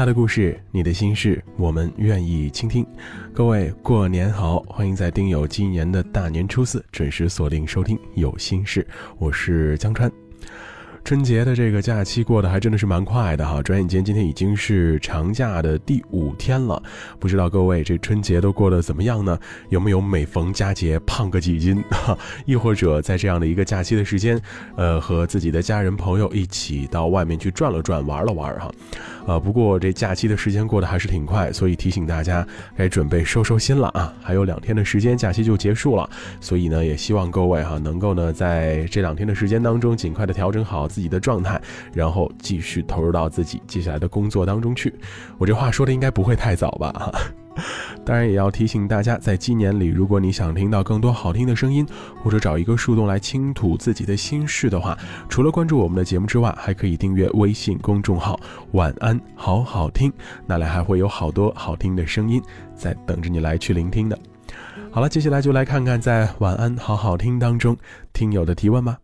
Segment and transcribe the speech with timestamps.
[0.00, 2.86] 他的故事，你的心事，我们愿意倾听。
[3.34, 8.82] 各位过年好，欢迎在丁友今年的大年初四准时锁定收听《有心事》，
[9.18, 10.10] 我是江川。
[11.10, 16.80] 春节的这个假期过得还真的是蛮快的哈，转眼间今天已经是长假的第五天了。
[17.18, 19.36] 不知道各位这春节都过得怎么样呢？
[19.70, 21.82] 有没有每逢佳节胖个几斤？
[21.90, 24.40] 哈，亦或者在这样的一个假期的时间，
[24.76, 28.70] 呃，和自己的家人朋友一起到外面去转了转，玩了玩哈。
[29.26, 32.46] 啊，不过这假期的时间过得还是挺快，所以提醒大家
[32.76, 34.12] 该准备收收心了啊！
[34.22, 36.08] 还有两天的时间，假期就结束了，
[36.40, 41.58] 所以呢，也希望各位哈能够呢在这两天的时间当中，尽快的调整好自自己的状态，
[41.94, 44.92] 然后继续投入到自己接下来的工作当中去。
[45.38, 46.92] 我这话说的应该不会太早吧？
[46.92, 47.10] 哈。
[48.04, 51.86] 当然也要提醒大家，在今年里，如果你想听到更多好听的声音，
[52.22, 54.96] 或者找一个树洞来倾吐自己的心事的话，
[55.28, 58.38] 除了关注我们的节目之外，还可以订阅微信公众号
[58.72, 60.12] “晚安好好听”，
[60.46, 62.40] 那里还会有好多好听的声音
[62.74, 64.18] 在等着你来去聆听的。
[64.90, 67.76] 好了，接下来就来看看在“晚安好好听”当中
[68.12, 68.96] 听友的提问吧。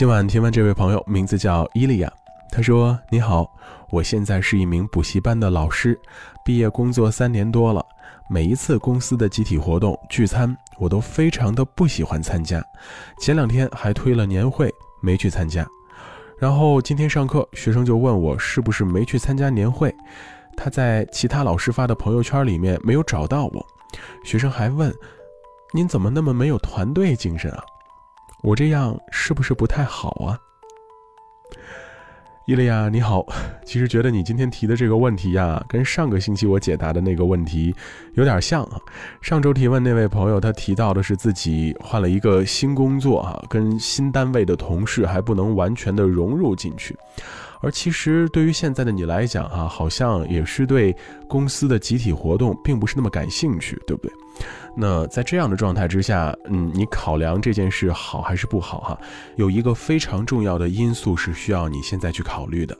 [0.00, 2.10] 今晚提问这位朋友名字叫伊利亚。
[2.50, 3.46] 他说：“你好，
[3.90, 6.00] 我现在是一名补习班的老师，
[6.42, 7.84] 毕业工作三年多了。
[8.26, 12.64] 每一次公司的集体活动聚餐，我都非常的不喜欢参加。
[13.20, 15.66] 前两天还推了年会，没去参加。
[16.38, 19.94] 然后今天上课，学生就问我是不是没去参加年会。
[20.56, 23.66] 他在其他老师发的朋友圈里面没有找到我。
[24.24, 24.90] 学生还问：
[25.74, 27.62] 您怎么那么没有团队精神啊？
[28.42, 30.38] 我这样是不是不太好啊？”
[32.46, 33.24] 伊利亚，你好。
[33.64, 37.72] 其实觉得你今天提的这个问题呀，跟上个星期我解答的那个问题
[38.14, 38.80] 有点像啊。
[39.20, 46.96] 上周提问那位朋友，他提到的是自己换了一个新工作啊，跟新单位的同事还不能完全的融入进去。
[47.60, 50.96] 而其实对于现在的你来讲啊，好像也是对
[51.28, 54.12] 公司的集体活动并不是那么感兴趣，对不对？
[54.76, 58.98] 那在这样的状态之下，嗯，你考量这件事好还是不好哈？
[59.36, 62.78] 有一个非常重要的因素是需要你现在去考虑的，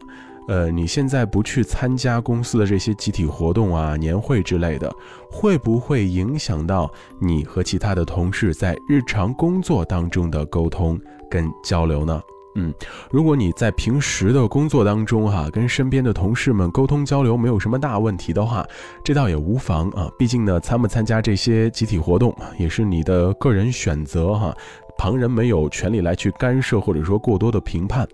[0.48, 4.91] 呃，你现在不去参加公司的这些集体活动啊、年会之类的，
[5.30, 10.98] 会不会影响到你和其他的同事在日常工作当中的沟通
[11.28, 12.22] 跟交流呢？
[12.56, 12.74] 嗯，
[13.10, 18.66] 如果你在平时的工作当中哈，跟身边的同事们沟通交流没有什么大问题的话，
[19.04, 20.10] 这倒也无妨啊。
[20.18, 24.52] 毕竟呢，参不参加这些集体活动也是你的个人选择哈，
[24.98, 28.06] 旁人没有权利来去干涉或者说过多的评判。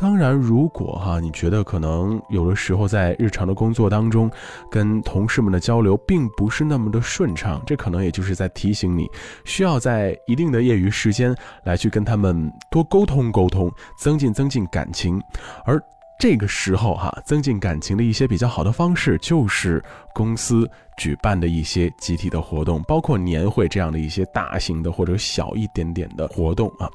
[0.00, 4.30] 当然，如果哈你觉得可能有的时候在日常的工作当中，
[4.70, 9.10] 跟同事们的交流并不是那么的顺畅，这可能也就是在提醒你，
[9.44, 15.20] 需要在一定的业余时间来去跟他们多沟通沟通，增进增进感情。
[15.64, 15.82] 而
[16.20, 19.82] 这个时候哈，增进感情的一些比较好的方式，就是
[20.14, 26.88] 公司举办的一些集体的活动，包括年会这样的一些大型的或者小一点点的活动啊。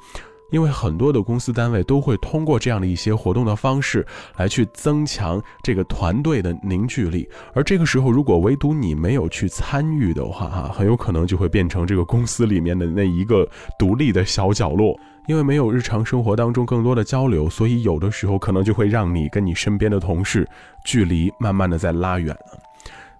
[0.53, 4.06] 因为很多的公司单位都会通过这样的一些活动的方式
[4.38, 13.50] 来去增强这个团队的凝聚力，而这个时候如果唯独你没有去参与的话，哈，很有可能就会变成这个公司里面的那一个
[13.80, 14.96] 独立的小角落。
[15.25, 20.46] 因为没有日常生活当中更多的交流，所以有的时候可能就会让你跟你身边的同事
[20.84, 22.59] 距离慢慢的在拉远了。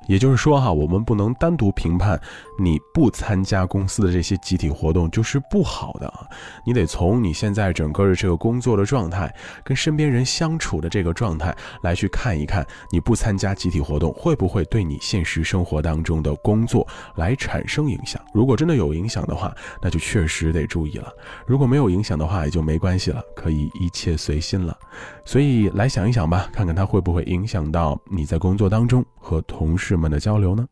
[0.08, 2.20] 也就是说哈，我们不能单独评判
[2.60, 6.28] 你不参加公司的这些集体活动就是不好的啊，
[6.66, 16.86] 你得从你现在整个的这个工作的状态，跟身边人相处的这个状态来去看一看，你不参加集体活动会不会对你现实生活当中的工作
[17.16, 18.22] 来产生影响？
[18.34, 21.08] 如果真的有影响的话，那就确实得注意了；
[21.48, 24.78] 如果没有影响的话，也就没关系了，可以一切随心了。
[25.24, 29.93] 所以来想一想吧，看看它会不会影响到你在工作当中和同事。
[29.98, 30.68] 们的交流呢？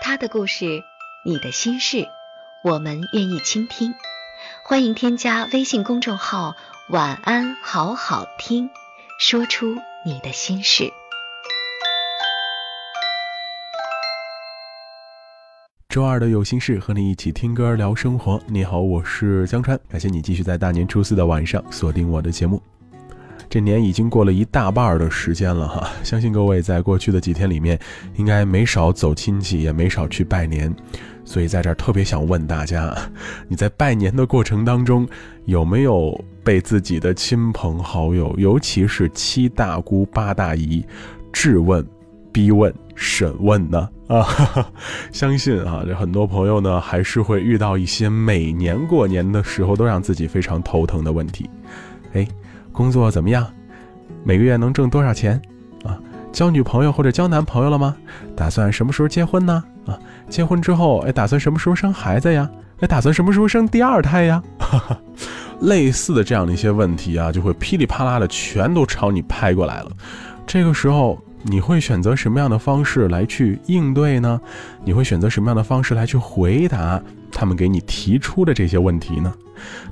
[0.00, 0.82] 他的故事，
[1.24, 2.06] 你的心事，
[2.64, 3.94] 我们愿意倾听。
[4.64, 6.54] 欢迎添加微信公众号
[6.90, 8.70] “晚安好好听”，
[9.20, 10.90] 说出你的心事。
[15.88, 18.40] 周二的有心事，和你一起听歌聊生活。
[18.46, 22.62] 你好，我是江川，感谢你继续在大年初四的晚上锁定我的节目。
[23.50, 27.78] 这年已经过了一大半的时间了哈，相信各位在过去的几天里面，
[28.16, 30.74] 应该没少走亲戚，也没少去拜年。
[31.24, 32.94] 所以在这儿特别想问大家，
[33.48, 35.06] 你在拜年的过程当中，
[35.44, 40.84] 有没有被自己的亲朋好友，尤其是七大姑八大姨，
[41.32, 41.86] 质问、
[42.32, 43.88] 逼问、审问呢？
[44.08, 44.26] 啊，
[45.12, 51.48] 相信啊，这很多朋友呢，还是会遇到一些每年过年的时候都让自己非常头疼的问题。
[52.14, 52.26] 哎，
[52.78, 53.44] 工作怎么样？
[54.22, 55.42] 每个月能挣多少钱？
[55.82, 55.98] 啊，
[56.30, 57.96] 交女朋友或者交男朋友了吗？
[58.36, 59.64] 打算什么时候结婚呢？
[59.84, 59.98] 啊，
[60.28, 62.48] 结婚之后，哎，打算什么时候生孩子呀？
[62.78, 64.40] 哎，打算什么时候生第二胎呀？
[64.60, 64.96] 哈 哈
[65.62, 69.90] 类似的这样的一些问题啊，就会噼里啪啦的全都朝你拍过来了。
[70.46, 74.40] 这个时候，你会选择什么样的方式来去应对呢？
[74.84, 79.32] 你会选择什么样的方式来去回答他们给你提出的这些问题呢？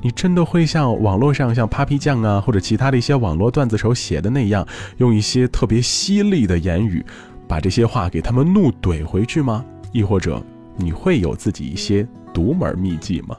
[0.00, 4.67] 你真的会像网络上像 Papi 酱啊，或者其他的一些网络段子手写的那样，
[4.99, 7.05] 用一些特别犀利的言语，
[7.49, 9.65] 把这些话给他们怒怼回去吗？
[9.93, 10.43] 亦或者
[10.77, 13.37] 你会有自己一些独门秘籍吗？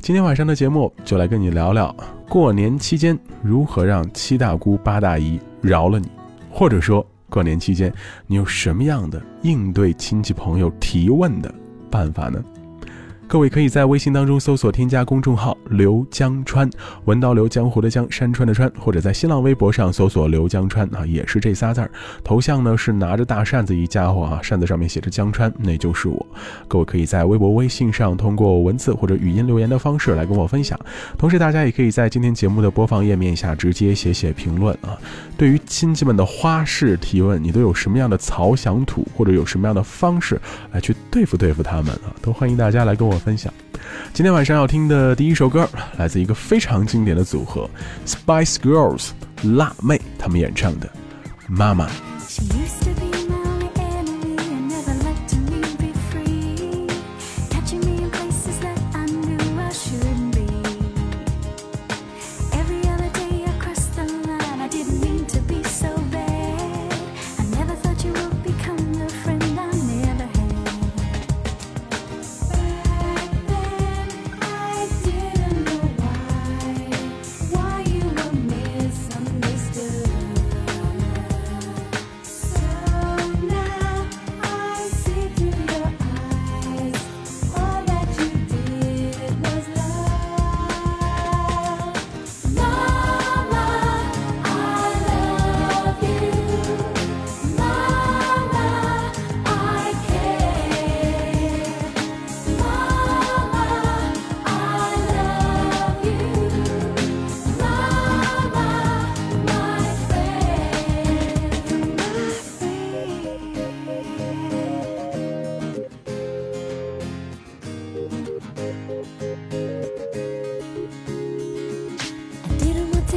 [0.00, 1.94] 今天晚上的节目就来跟你聊聊
[2.28, 6.08] 过年期间如何让七大姑八大姨饶了你，
[6.50, 7.92] 或者说过年期间
[8.26, 11.52] 你有什么样的应对亲戚朋友提问的
[11.90, 12.44] 办法呢？
[13.26, 16.70] 各位可以在微信当中搜索添加公众号“刘江川”，
[17.06, 21.90] 文刀刘江湖的江山川的川，或者在新浪微博上搜索“刘江川”啊，也是这仨字儿。
[22.22, 26.24] 头像呢是拿着大扇子一家伙啊，扇子上面写着江川，那就是我。
[26.68, 30.78] 各位可以在微博、微信上通过文字或者语音留言的方式来跟我分享。
[31.18, 34.96] 同时，大家也可以在今天节目的播放页面下直接写写评论啊。
[35.36, 42.14] 对于亲戚们的花式提问，你都有什么样的曹想土，或者有什么样的方式来去对付对付他们啊？
[42.22, 43.52] 都欢迎大家来跟我我分享。
[44.12, 47.68] 今天晚上要听的第一首歌，来自一个非常经典的组合
[48.04, 49.10] Spice Girls
[49.56, 50.86] 辣妹他们演唱的
[51.48, 51.86] 《妈妈》。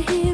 [0.03, 0.26] to hear.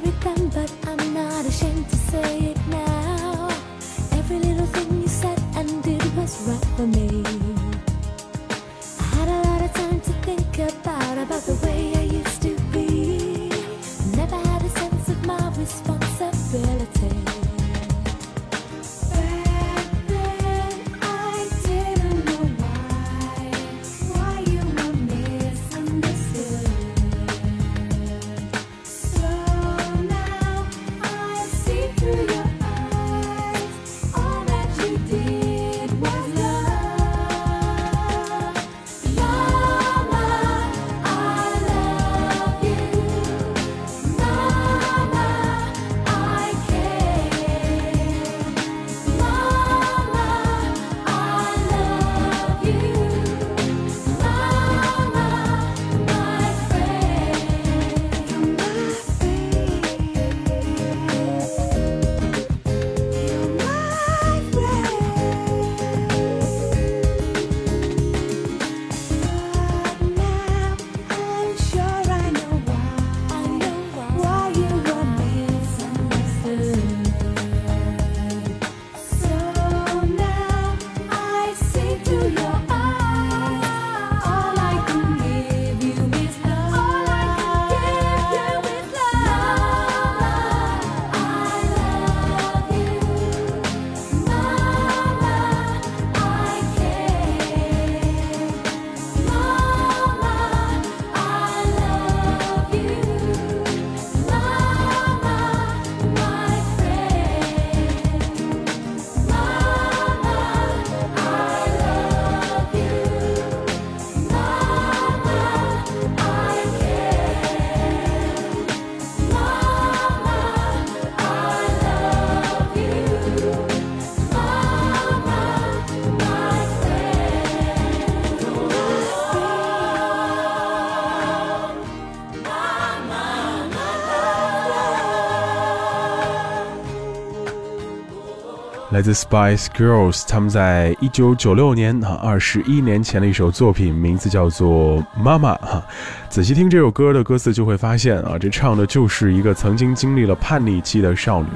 [139.04, 145.86] The Spice Girls，他们在一九九六年啊，二十一年前的一首作品，名字叫做《妈妈》哈。
[146.30, 151.50] 仔细听这首歌的歌词，就会发现啊，这唱的就是一个曾经经历了叛逆期的少女，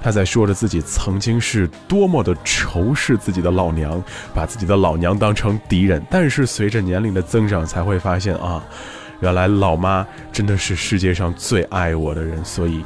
[0.00, 4.00] 她在说着自己曾经是多么的仇视自己的老娘，
[4.32, 6.00] 把自己的老娘当成敌人。
[6.08, 8.62] 但是随着年龄的增长，才会发现啊，
[9.18, 12.84] 原来老妈真的是世界上最爱我的人，所以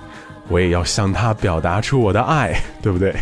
[0.48, 3.14] 我也要向她表达出我的爱，对不对？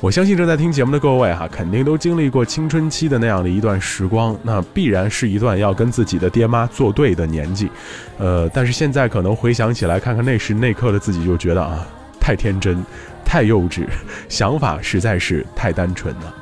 [0.00, 7.68] 我相信正在听节目的各位哈，肯定都经历过青春期的那样的一段时光，那必然是一段要跟自己的爹妈作对的年纪，
[8.16, 11.86] 呃，但是现在可能回想起来，看看那时那刻的自己，就觉得啊，
[12.18, 12.82] 太天真，
[13.26, 13.86] 太幼稚，
[14.26, 16.34] 想法实在是太单纯了。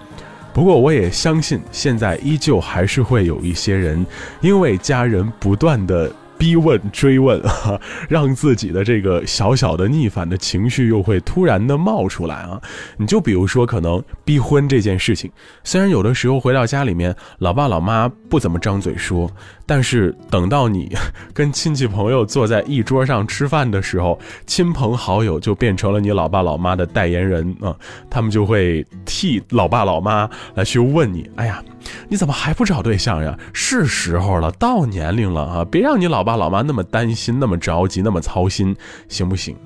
[0.55, 4.07] 不过我也相信，现在依旧还是会有一些人，
[4.41, 6.09] 因为家人不断的。
[6.39, 7.79] 逼问、追问，哈，
[8.09, 12.61] 让自己的这个小小的逆反的情绪又会突然的冒出来啊！
[12.97, 15.31] 你就比如说，可能逼婚这件事情，
[15.65, 19.31] 虽然有的时候回到家里面，老爸老妈不怎么张嘴说。
[19.67, 20.91] 但是等到你
[21.35, 27.77] 跟亲戚朋友坐在一桌上吃饭的时候，亲朋好友就变成了你老爸老妈的代言人啊，
[28.09, 31.63] 他们就会替老爸老妈来去问你：哎呀，
[32.09, 33.39] 你怎么还不找对象呀？
[33.53, 38.77] 是时候了，到年龄了啊，别让你老爸老妈那么担心、那么着急、那么操心，
[39.09, 39.57] 行不行？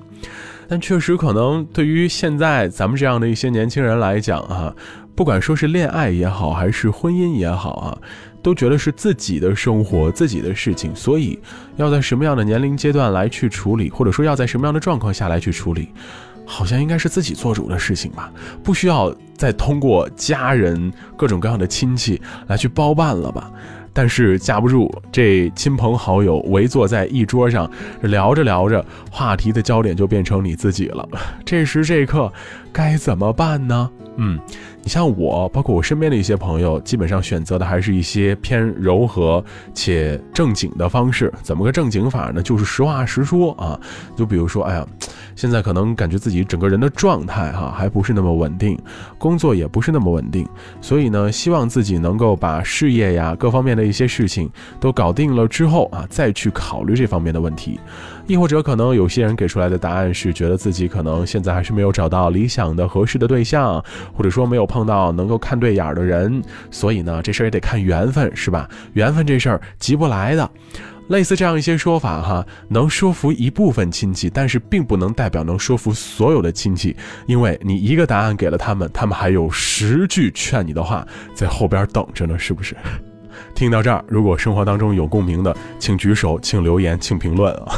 [0.69, 4.73] 但确实可能对于现在咱们这样的一些年轻人来讲啊，
[5.13, 7.97] 不管说是恋爱也好，还是婚姻也好啊。
[8.41, 11.39] 都觉得是自己的生活、自己的事情，所以
[11.77, 15.87] 要在什么样的年龄阶段来去处理，或者说要在什么样的状况下来去处理，
[16.45, 18.29] 好像应该是自己做主的事情吧，
[18.61, 23.49] 不需要再通过家人、各种各样的亲戚来去包办了吧。
[23.93, 27.69] 但是架不住这亲朋好友围坐在一桌上
[28.01, 31.07] 聊着聊着，话题的焦点就变成你自己了。
[31.45, 32.31] 这时这刻
[32.71, 33.89] 该怎么办呢？
[34.17, 34.39] 嗯。
[34.85, 41.31] 你像我，包括我身边的一些朋友，基本上选择的还是一些偏柔和且正经的方式。
[41.41, 42.43] 怎么个正经法呢？
[42.43, 43.79] 就是实话实说啊。
[44.13, 44.85] 就比如说，哎呀，
[45.37, 48.77] 现在可能感觉自己整个人的状态哈还不是那么稳定，
[49.17, 50.45] 工作也不是那么稳定，
[50.81, 54.49] 所以呢，希望自己能够把事业呀各方面的一些事情
[54.81, 57.79] 都搞定了之后啊，再去考虑这方面的问题。
[58.25, 68.69] 亦或者可能有些人给出来的答案是觉得自己可能现在还是没有找到理想的合适的对象，或者说没有碰到能够看对眼的人，所以呢这事儿也得看缘分，是吧？
[68.93, 70.49] 缘分这事儿急不来的。
[71.09, 76.95] 类似这样一些说法哈，能说服一部分亲戚，但是并不能代表能说服所有的亲戚，
[77.27, 82.73] 因为你一个答案给了他们，他们还有十句劝你的话在后边等着呢，是不是？
[83.53, 87.75] 听到这儿，如果生活当中有共鸣的，请举手，请留言，请评论啊。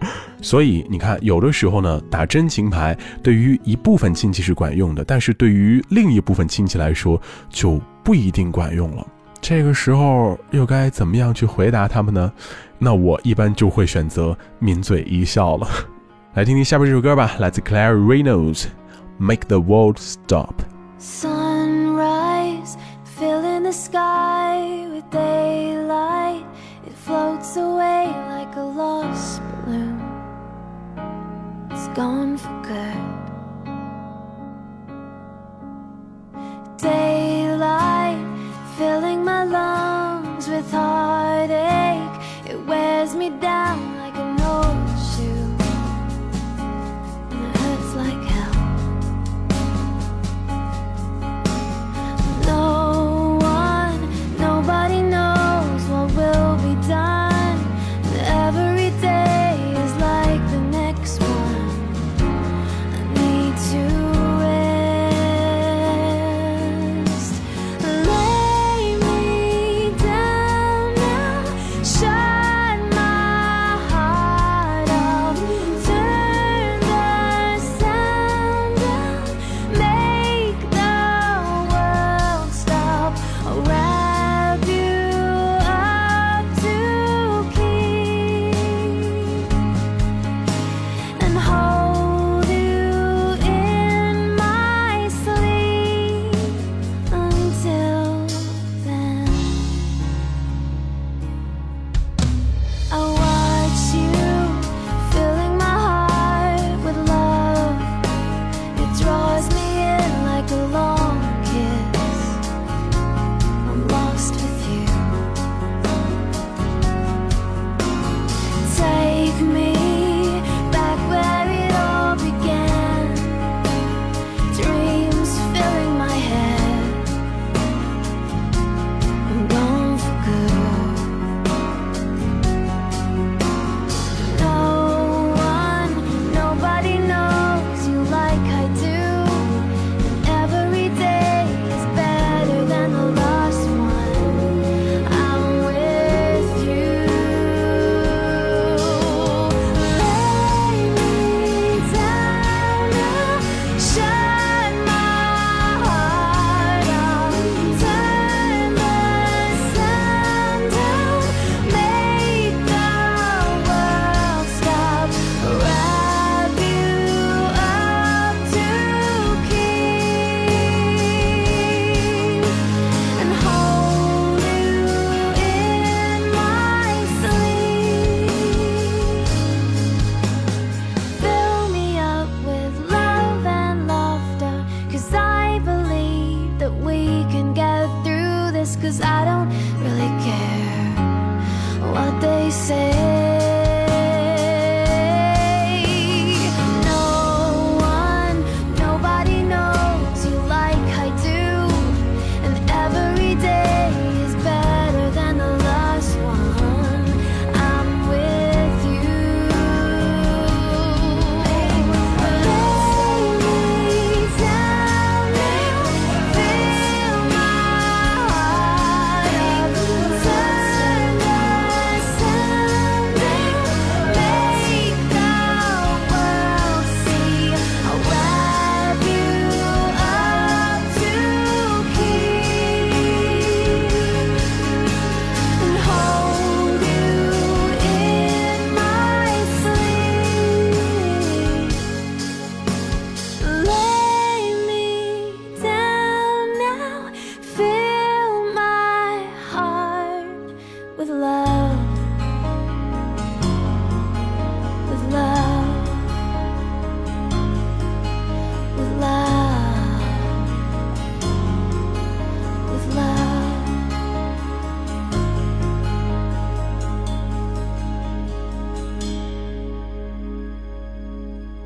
[0.40, 9.06] 所以你看，有的时候呢，打真情牌对于一部分亲戚是管用的，但是对于另一部分亲戚来说就不一定管用了。
[9.40, 12.32] 这个时候又该怎么样去回答他们呢？
[12.78, 15.68] 那我一般就会选择抿嘴一笑了。
[16.34, 18.62] 来听听下边这首歌吧，来自 Claire Reynolds，
[19.18, 20.54] 《Make the World Stop》。
[21.00, 22.74] Sunrise,
[23.18, 25.37] fill in the sky with day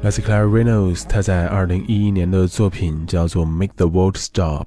[0.02, 4.66] 来自 Claire Reynolds，她在二零一一年的作品叫做《Make the World Stop》。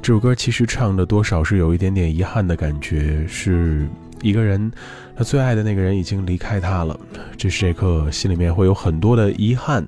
[0.00, 3.88] 这首歌其实唱的多少是有一点点遗憾的感觉，是
[4.22, 4.70] 一个人，
[5.16, 6.96] 他最爱的那个人已经离开他了，
[7.36, 9.84] 这时这刻心里面会有很多的遗憾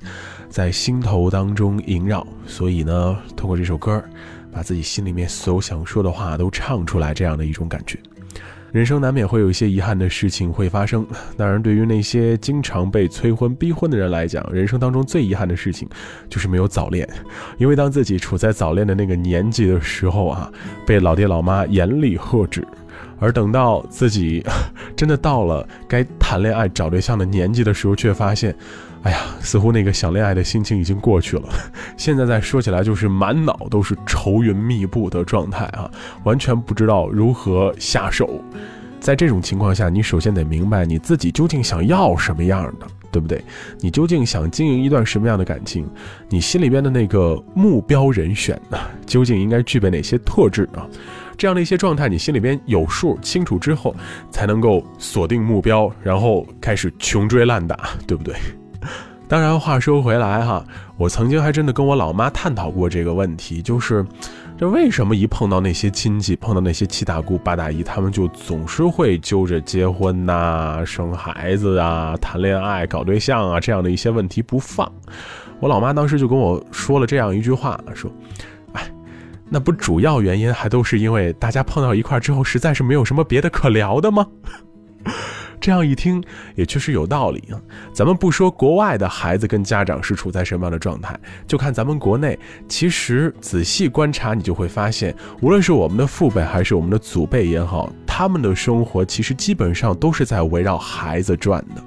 [0.49, 4.03] 在心头当中萦绕，所以呢，通过这首歌，
[4.51, 7.97] 把自己心里面所有想说的话都唱出来，这样的一种感觉。
[8.77, 15.89] 人生难免会有一些遗憾的事情会发生，当然，对于那些经常被催婚逼婚的人来讲，人生当中最遗憾的事情
[16.29, 17.09] 就是没有早恋，
[17.57, 20.53] 因为当自己处在早恋的那个年纪的时候啊，
[20.87, 22.62] 被老爹老妈严厉呵止，
[23.19, 24.45] 而等到自己
[24.95, 28.55] 真的到了该谈恋爱找对象的年纪的时候，却发现。
[29.07, 31.49] 哎呀，似乎那个想恋爱的心情已经过去了，
[31.97, 35.88] 现在再说起来就是满脑都是愁云密布的状态啊，
[36.25, 38.42] 完全不知道如何下手。
[38.99, 43.40] 在这种情况下，你首先得明白你自己究竟想要什么样的，对不对？
[43.79, 45.88] 你究竟想经营一段什么样的感情？
[46.29, 50.83] 你心里边的那个目标人选呢， 究竟应该具备哪些特质啊？
[51.38, 53.95] 这样的一些状态，你心里边有数清楚之后，
[54.33, 58.35] 才能够锁定目标，然后开始穷追烂打，对不对？
[59.29, 60.65] 当然，话说回来哈，
[60.97, 64.07] 我曾经还真的跟我老妈探讨过这个问题，就是
[64.57, 74.91] 这为什么一碰到那些亲戚，碰到那些七大姑八大姨，他们就总是会揪着结婚呐、生孩子啊、谈恋爱、搞对象啊这样的一些问题不放。
[75.59, 78.09] 我老妈当时就跟我说了这样一句话，说
[78.75, 78.89] ：“哎，
[79.49, 84.25] 那不主要原因还都是因为大家碰到一块之后，实在是没有什么别的可聊的吗？”
[85.66, 86.22] 这样一听
[86.55, 87.59] 也确实有道理啊。
[87.92, 101.83] 咱们不说国外的孩子跟家长是处在什么样的状态，就看咱们国内，其实仔细观察，你就会发现，无论是我们的父辈还是我们的祖辈也好，他们的生活其实基本上都是在围绕孩子转的。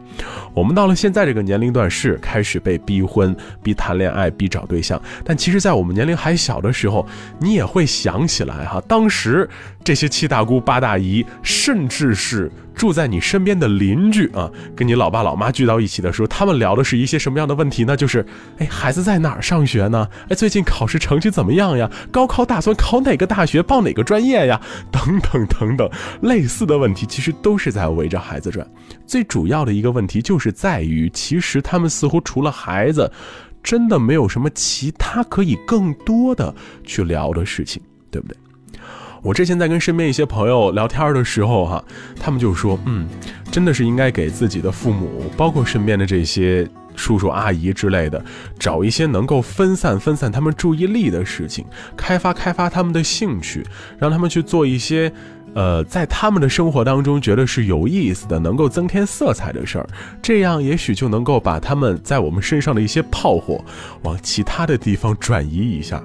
[0.53, 7.07] 我们到了现在这个年龄段是开始被逼婚、逼谈恋爱、逼找对象，但其实，在我们年龄还小的时候，
[7.39, 9.47] 你也会想起来哈，当时
[9.83, 17.95] 这些七大姑八大姨，甚至是住在你身边的邻居啊，跟你老爸老妈聚到一起的时候，他们聊的是一些什么样的问题呢？
[17.95, 18.25] 就是，
[18.57, 20.07] 哎，孩子在哪儿上学呢？
[20.29, 21.89] 哎，最近考试成绩怎么样呀？
[22.11, 24.59] 高考打算考哪个大学，报哪个专业呀？
[24.91, 25.89] 等等等等，
[26.21, 28.65] 类似的问题，其实都是在围着孩子转。
[29.05, 33.11] 最主要的一个问问题就是在于，其实他们似乎除了孩子，
[33.61, 38.37] 真的没有什么其他可以更多的去聊的事情，对不对？
[39.21, 41.83] 我之前在跟身边一些朋友聊天的时候，哈，
[42.17, 43.09] 他们就说，嗯，
[43.51, 48.23] 真的是应该给自己的父母，包括身边的这些叔叔阿姨之类的，
[48.57, 51.65] 找一些能够分散分散他们注意力的事情，
[51.97, 53.65] 开发开发他们的兴趣，
[53.97, 55.11] 让他们去做一些。
[55.55, 59.89] 呃，在他们的生活当中，觉得是有意思的，能够增添色彩的事儿，
[60.21, 63.63] 这样也许就能够把他们在我们身上的一些炮火，
[64.03, 66.01] 往其他的地方转移一下。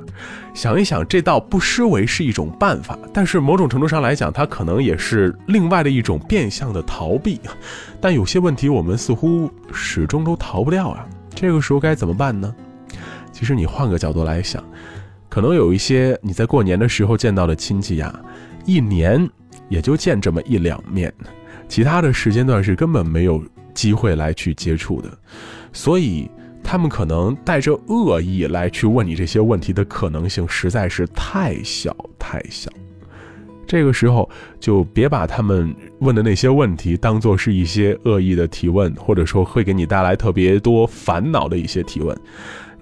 [0.55, 7.41] 想一想，这倒不失为是一种办法，但是某种程度上来讲，它可能也是另外的一种变相的逃避。
[8.01, 11.05] 但有些问题，我们似乎始终都逃不掉啊。
[11.35, 12.55] 这个时候该怎么办呢？
[13.33, 14.63] 其实你换个角度来想，
[15.29, 18.15] 可能有一些你在过年的时候见到的亲戚呀。
[18.65, 19.29] 一年
[19.69, 21.13] 也就见这么一两面，
[21.69, 25.09] 其他的时间段是根本没有机会来去接触的，
[25.73, 26.31] 所以
[26.63, 32.71] 他们可能带着恶意来去问你这些问题的可能性实在是太小太小。
[33.67, 34.29] 这个时候
[34.61, 42.17] 就别把他们问的那些问题当做是一些恶意的提问，或者说会给你带来特别多烦恼的一些提问。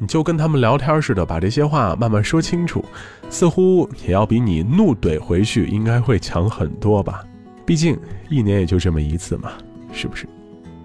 [0.03, 2.85] 你就跟他们聊天似的，把这些话慢慢说清楚，
[3.31, 7.23] 似乎也要比你怒怼回去应该会强很多吧。
[7.65, 7.97] 毕竟
[8.29, 9.53] 一年也就这么一次嘛，
[9.93, 10.27] 是不是？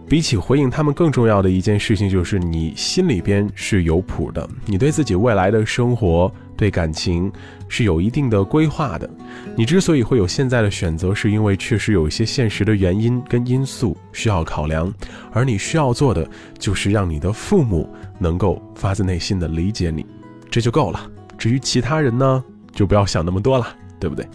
[0.08, 6.32] 比起回应他们，更重要的一件事情就是你心里边是有谱的，你对自己未来的生活。
[6.58, 7.32] 对感情
[7.70, 9.10] 是有一定的规划的。
[9.56, 14.92] 你之所以会有现在的选择，是因为确实有一些现实的原因跟因素需要考量，
[15.32, 17.88] 而你需要做的就是让你的父母
[18.20, 20.06] 能够发自内心的理解你，
[20.50, 21.00] 这就够了。
[21.38, 22.44] 至于其他人呢，
[22.74, 23.68] 就不要想那么多了，
[24.00, 24.28] 对不对？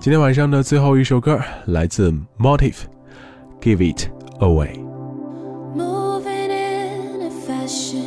[0.00, 4.08] 今天晚上的最后一首歌来自 Motive，Give It
[4.40, 4.80] Away。
[5.76, 8.01] Moving in a fashion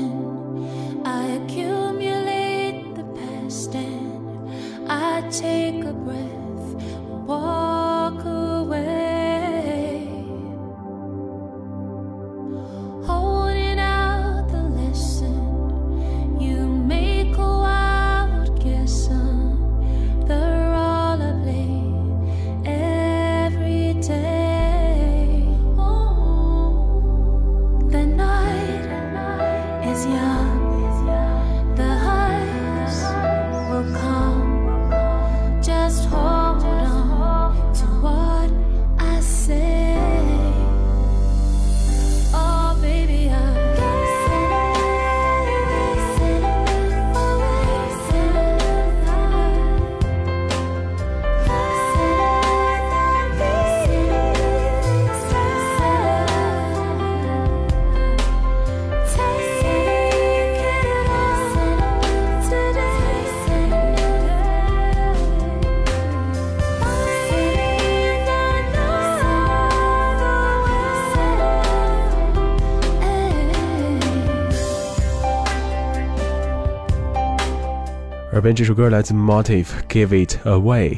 [78.36, 80.98] 耳边这首歌来自 Motive Give It Away。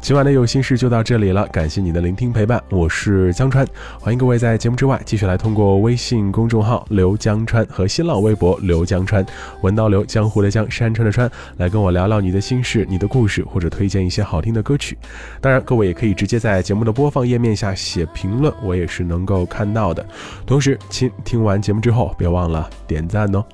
[0.00, 3.66] 今晚的有心事就到这里了，感谢你的聆听陪伴，我是江川，
[4.00, 9.22] 欢迎各位在节目之外继续来通过微信公众号刘江川和新浪微博刘江川，
[9.60, 14.96] 文刀刘江湖的江山川的川，来跟我聊聊你的心事、你的故事，或者推荐一些好听的歌曲。
[15.38, 20.02] 当然，各位也可以直接在节目的播放页面下写评论，我也是能够看到的。
[20.46, 23.44] 同时，亲听完节目之后，别忘了点赞哦。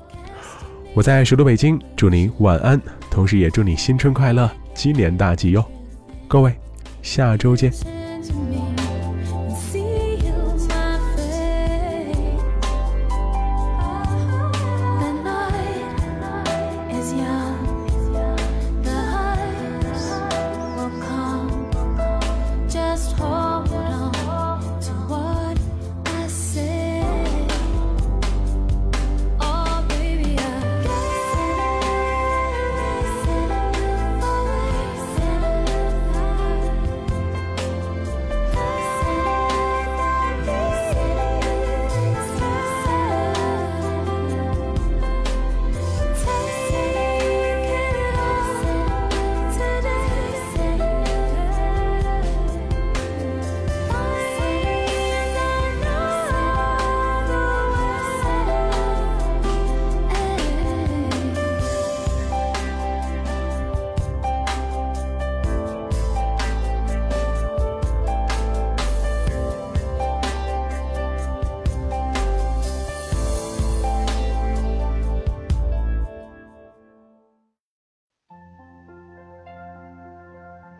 [0.96, 2.80] 我在首都北京，祝您晚安，
[3.10, 5.62] 同时也祝你新春快乐，鸡年大吉哟。
[6.26, 6.54] 各位，
[7.02, 7.70] 下周见。